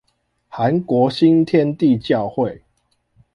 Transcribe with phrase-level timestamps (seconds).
[0.49, 2.63] 韓國新天地教會